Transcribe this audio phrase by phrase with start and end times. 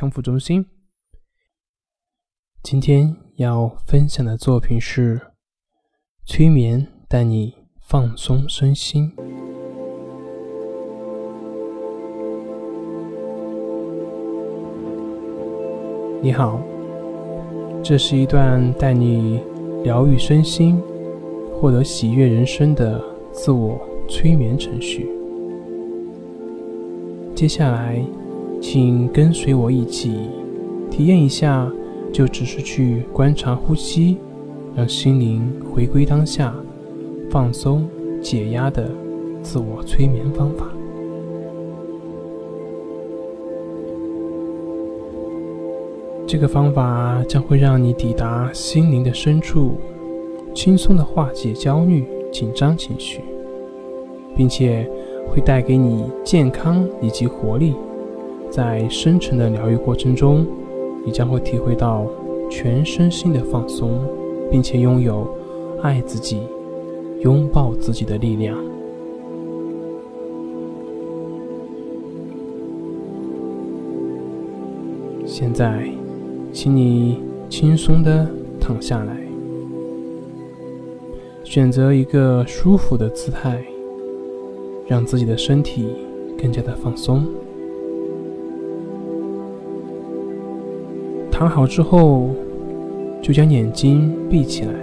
[0.00, 0.64] 康复中心。
[2.62, 5.20] 今天要分享的作品是
[6.24, 9.12] 催眠带你放松身心。
[16.22, 16.58] 你好，
[17.84, 19.42] 这是一段带你
[19.84, 20.80] 疗愈身心、
[21.52, 25.10] 获得喜悦人生的自我催眠程序。
[27.36, 28.02] 接下来。
[28.60, 30.12] 请跟随我一起
[30.90, 31.70] 体验一下，
[32.12, 34.18] 就只是去观察呼吸，
[34.76, 36.54] 让心灵回归当下，
[37.30, 37.88] 放松
[38.20, 38.90] 解压的
[39.42, 40.66] 自我催眠方法。
[46.26, 49.72] 这个方法将会让你抵达心灵的深处，
[50.54, 53.20] 轻松的化解焦虑、紧张情绪，
[54.36, 54.88] 并且
[55.28, 57.74] 会带给你健康以及活力。
[58.50, 60.44] 在深层的疗愈过程中，
[61.06, 62.04] 你将会体会到
[62.50, 64.00] 全身心的放松，
[64.50, 65.26] 并且拥有
[65.82, 66.40] 爱自己、
[67.20, 68.58] 拥抱自己的力量。
[75.24, 75.88] 现在，
[76.52, 78.28] 请你轻松的
[78.60, 79.16] 躺下来，
[81.44, 83.64] 选择一个舒服的姿态，
[84.88, 85.86] 让自己的身体
[86.36, 87.24] 更加的放松。
[91.40, 92.28] 躺好之后，
[93.22, 94.74] 就将眼睛闭起来。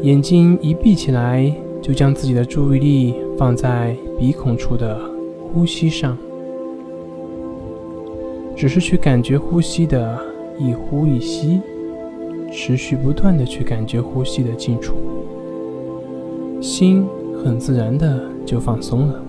[0.00, 4.98] 眼睛一闭起来，就将自己的注意力放在鼻孔处的
[5.52, 6.16] 呼吸上，
[8.56, 10.18] 只是去感觉呼吸的
[10.58, 11.60] 一呼一吸，
[12.50, 14.94] 持续不断的去感觉呼吸的进出，
[16.58, 17.06] 心
[17.44, 19.22] 很自然的就放松了。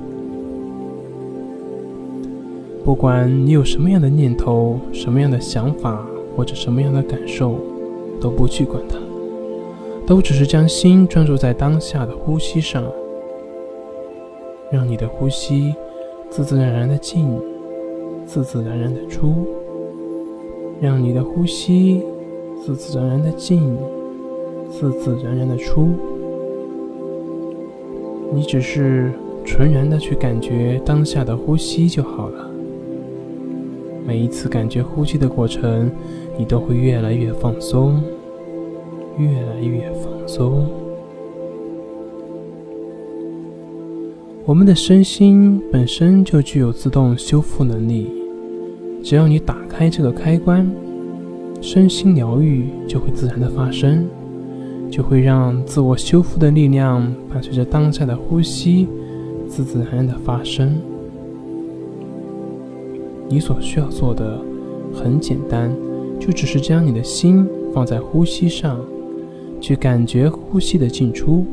[2.83, 6.03] 不管你有什么样的念头、什么样的想法
[6.35, 7.55] 或者什么样的感受，
[8.19, 8.97] 都不去管它，
[10.07, 12.83] 都只是将心专注在当下的呼吸上，
[14.71, 15.75] 让你的呼吸
[16.29, 17.39] 自自然然的进，
[18.25, 19.47] 自自然然的出，
[20.81, 22.01] 让你的呼吸
[22.65, 23.77] 自自然然的进，
[24.71, 25.89] 自自然然的出。
[28.33, 29.11] 你只是
[29.45, 32.50] 纯然的去感觉当下的呼吸就好了。
[34.05, 35.91] 每一次感觉呼吸的过程，
[36.37, 38.01] 你都会越来越放松，
[39.17, 40.67] 越来越放松。
[44.43, 48.11] 我们的身心本身就具有自动修复能力，
[49.03, 50.69] 只要你打开这个开关，
[51.61, 54.07] 身心疗愈就会自然的发生，
[54.89, 58.87] 就会让自我修复的力量伴随着当下的呼吸，
[59.47, 60.75] 自自然然的发生。
[63.31, 64.43] 你所需要做的
[64.93, 65.73] 很简单，
[66.19, 68.77] 就只是将你的心放在呼吸上，
[69.61, 71.45] 去感觉呼吸的进出。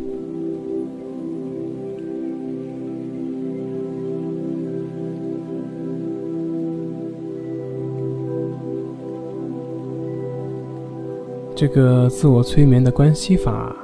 [11.54, 13.74] 这个自我催眠的关系法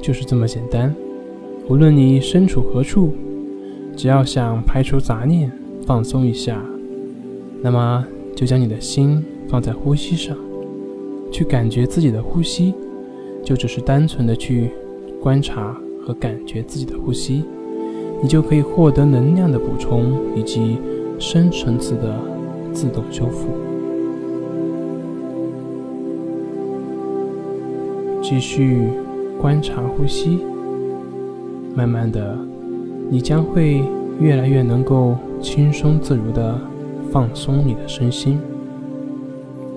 [0.00, 0.94] 就是这么简单。
[1.68, 3.12] 无论你身处何处，
[3.96, 5.50] 只要想排除杂念，
[5.84, 6.64] 放松一下。
[7.64, 10.36] 那么，就将你的心放在呼吸上，
[11.30, 12.74] 去感觉自己的呼吸，
[13.44, 14.70] 就只是单纯的去
[15.20, 17.44] 观察和感觉自己的呼吸，
[18.20, 20.76] 你就可以获得能量的补充以及
[21.20, 22.18] 深层次的
[22.72, 23.46] 自动修复。
[28.20, 28.88] 继续
[29.40, 30.40] 观察呼吸，
[31.76, 32.36] 慢慢的，
[33.08, 33.84] 你将会
[34.18, 36.60] 越来越能够轻松自如的。
[37.12, 38.38] 放松你的身心，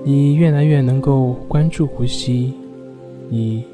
[0.06, 2.54] 你越来越能够关注呼吸，
[3.30, 3.66] 你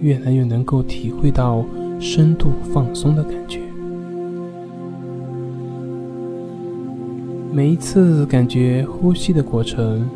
[0.00, 1.64] 越来越能够体会到
[1.98, 3.58] 深度放松的感觉。
[7.52, 10.08] 每一次感觉呼吸的过程，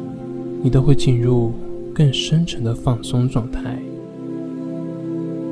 [0.62, 1.50] 你都会进入
[1.93, 3.76] 更深沉的放松状态。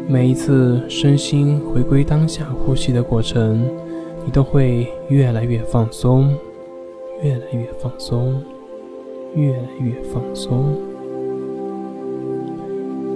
[0.06, 3.60] 每一次身心回归当下呼吸的过程，
[4.24, 6.32] 你都会越来越放松。
[7.22, 8.42] 越来越放松，
[9.34, 10.74] 越来越放松。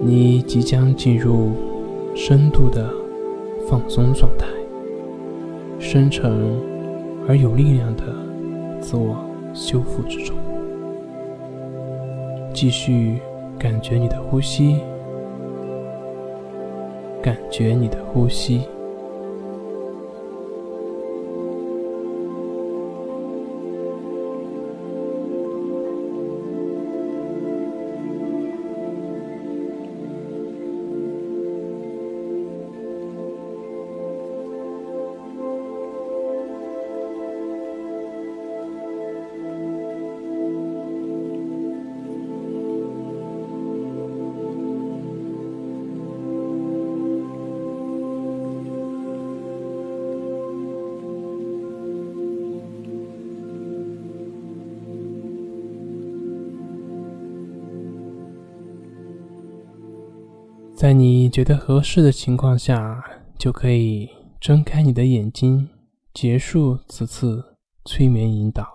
[0.02, 1.52] 你即将进入
[2.14, 2.92] 深度的
[3.66, 4.46] 放松状态，
[5.78, 6.60] 深沉
[7.26, 8.02] 而有力量的
[8.80, 9.16] 自我
[9.54, 10.36] 修复之中。
[12.52, 13.18] 继续
[13.58, 14.80] 感觉你的呼吸，
[17.22, 18.68] 感觉你的呼吸。
[60.76, 63.02] 在你觉得合适的情况下，
[63.38, 64.10] 就可以
[64.40, 65.68] 睁开你的眼睛，
[66.12, 68.73] 结束此次催眠引导。